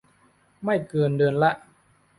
[0.63, 1.51] ไม่เกินเดือนละ